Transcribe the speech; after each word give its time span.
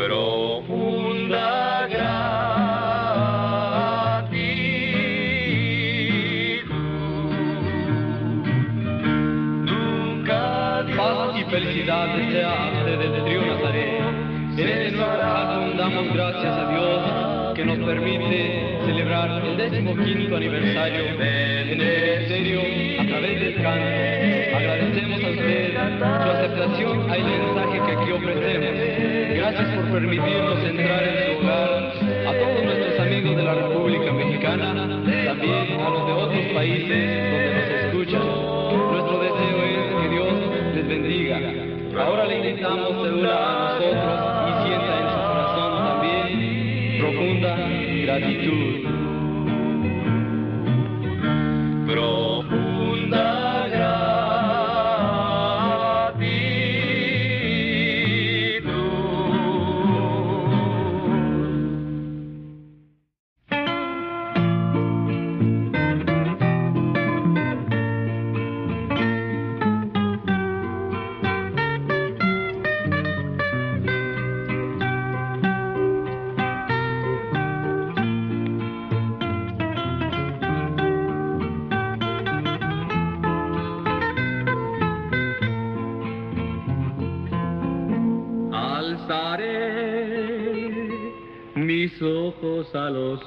but 0.00 0.10
all 0.10 0.39
dormir 30.00 30.22
bien. 30.24 30.49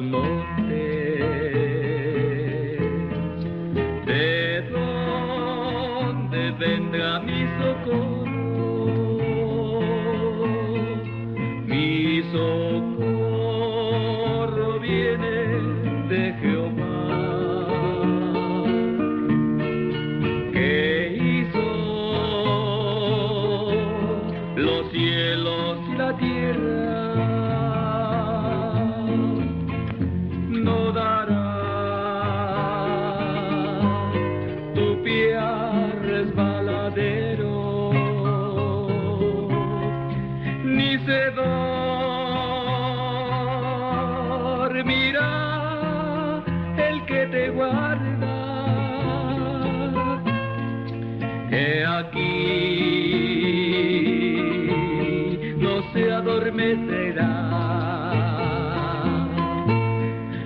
¿De 0.00 0.06
dónde 4.72 6.50
vendrá 6.52 7.20
mi 7.20 7.46
socorro? 7.58 8.29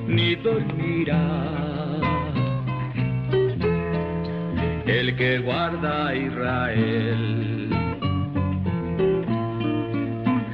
ni 0.07 0.37
dormirá. 0.37 1.25
El 4.87 5.17
que 5.17 5.39
guarda 5.39 6.09
a 6.09 6.15
Israel. 6.15 7.71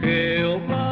Jehová 0.00 0.87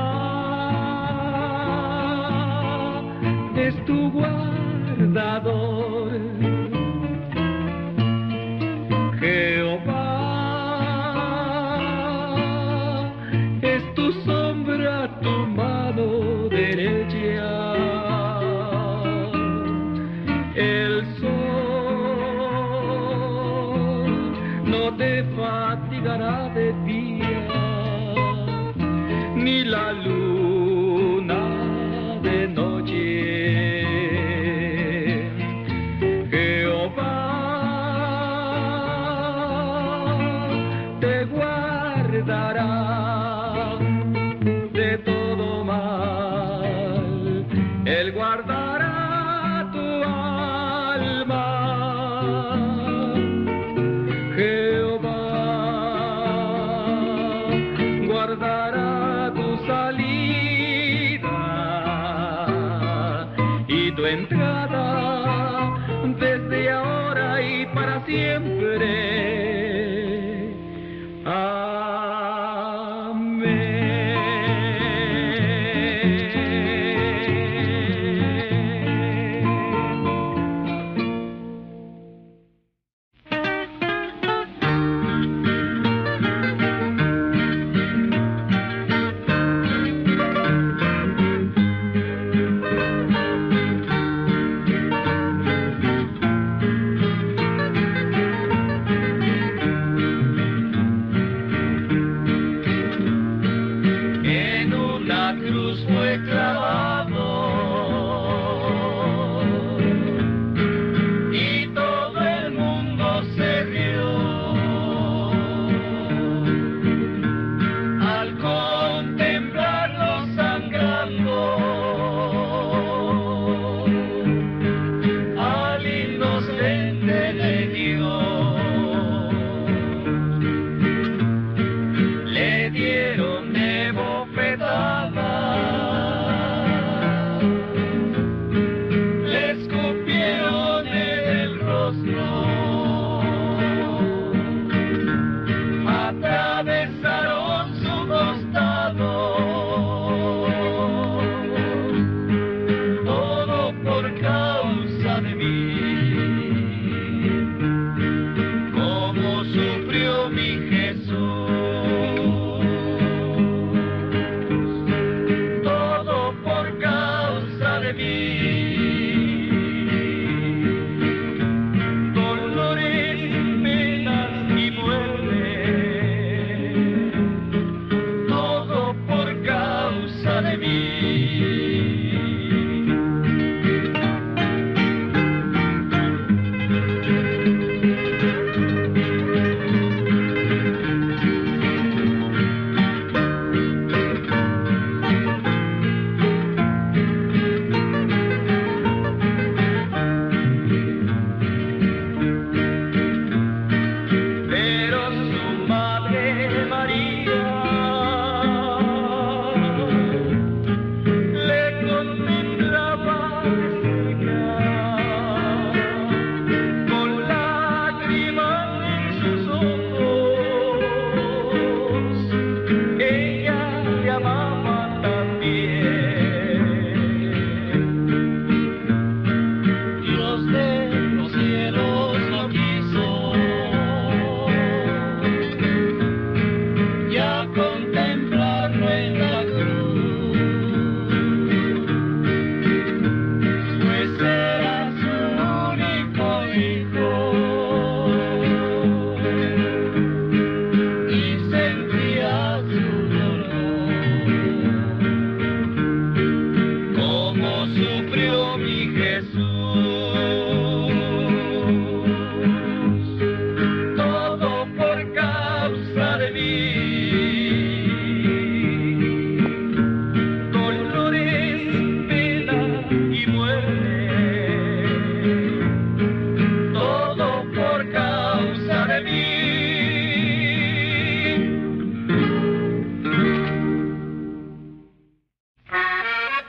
es 3.57 3.75
tu 3.87 4.11
guardador. 4.11 5.78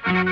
Suenan 0.10 0.26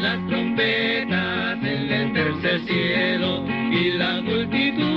las 0.00 0.26
trompetas 0.28 1.58
en 1.64 1.90
el 1.90 2.12
tercer 2.12 2.60
cielo 2.60 3.44
y 3.72 3.90
la 3.90 4.20
multitud 4.22 4.91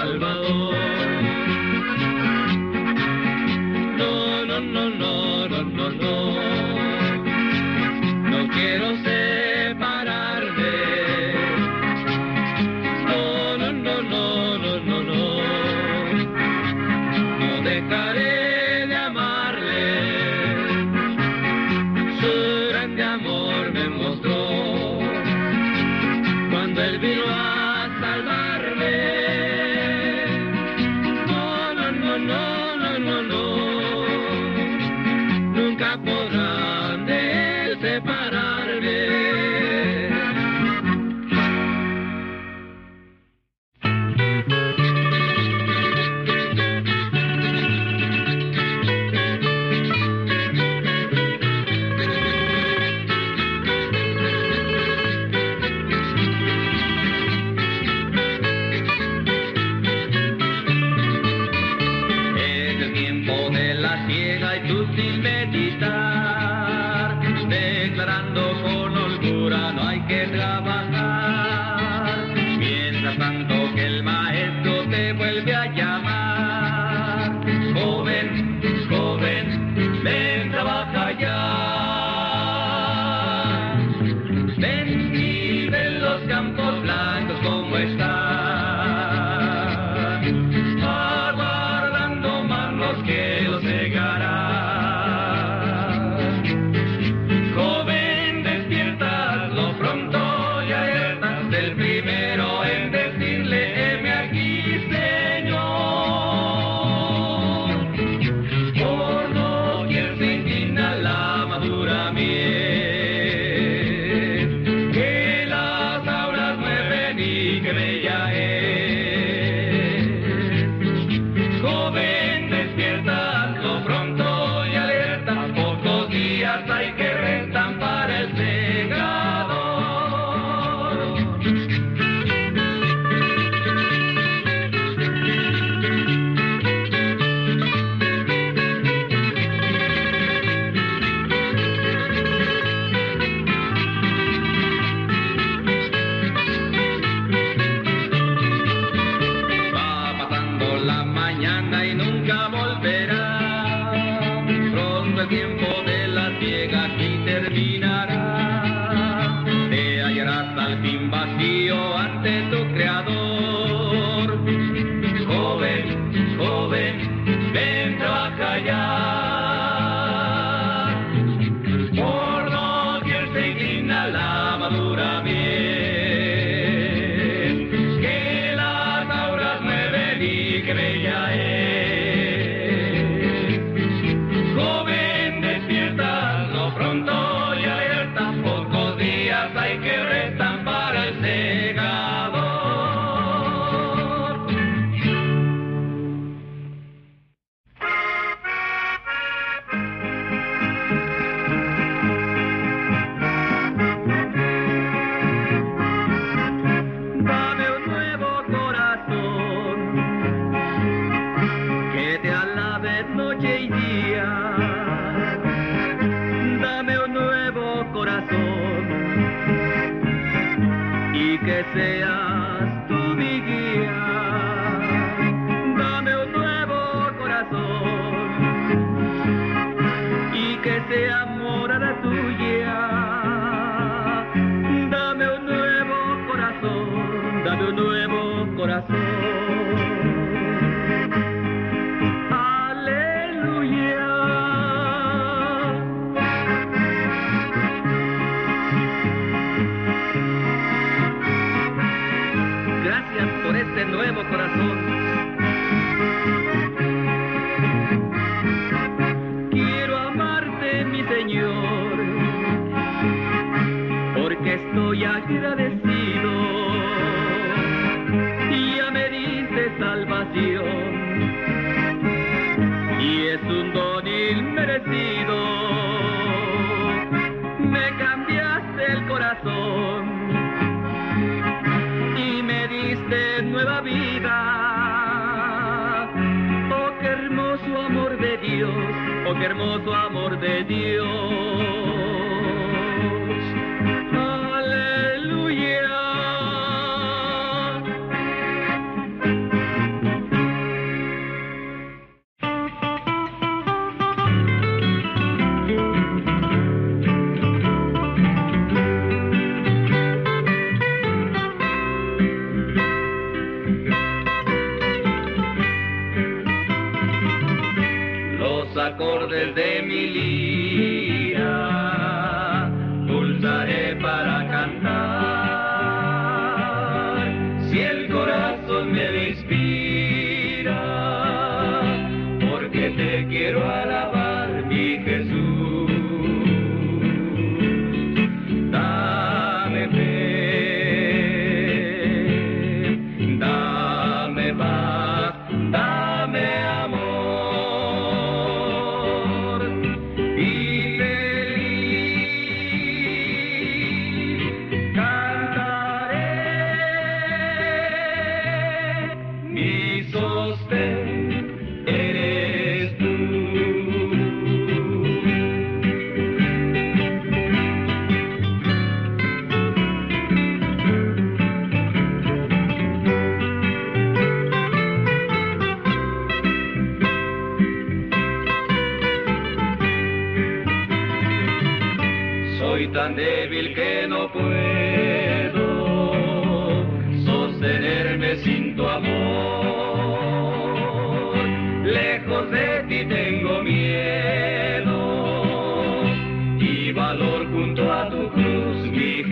Salvador. 0.00 0.89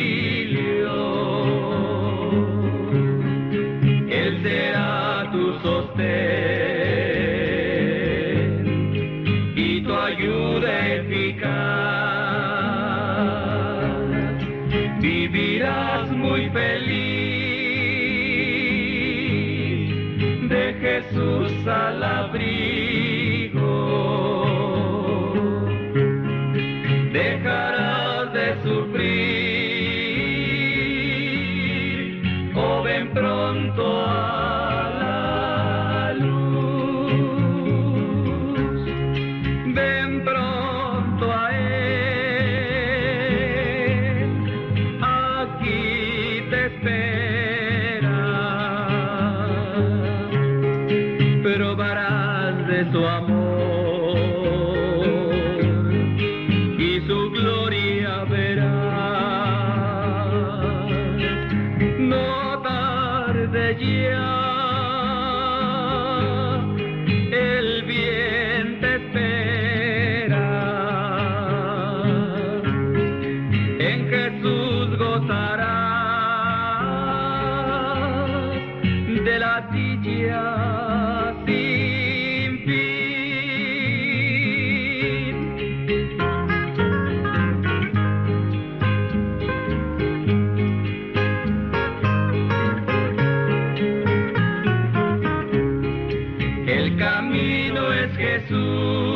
El 96.83 96.97
camino 96.97 97.93
es 97.93 98.17
Jesús. 98.17 99.12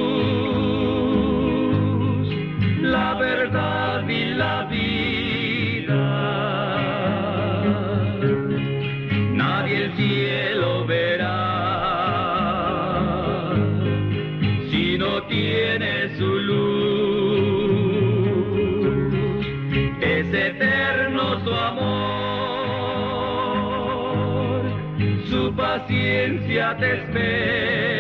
Paciencia 26.28 26.76
te 26.78 26.94
espera. 26.94 27.97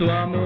Su 0.00 0.10
amor 0.10 0.39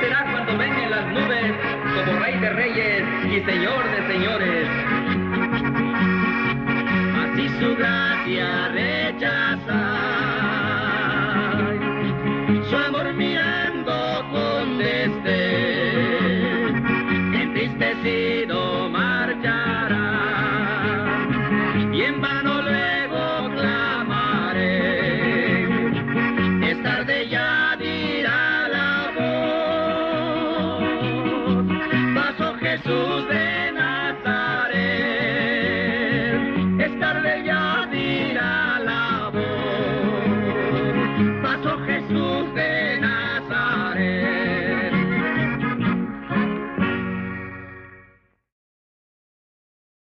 será 0.00 0.24
cuando 0.32 0.56
venga 0.58 0.82
en 0.82 0.90
las 0.90 1.06
nubes 1.08 1.52
como 1.94 2.18
rey 2.20 2.38
de 2.38 2.50
reyes 2.50 3.04
y 3.24 3.40
señor 3.40 3.84
de 3.90 4.12
señores. 4.12 4.68
Así 7.22 7.48
su 7.60 7.76
gracia 7.76 8.68
rechazará. 8.68 10.19